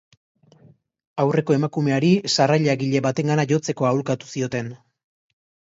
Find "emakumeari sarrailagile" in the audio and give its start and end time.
1.57-3.03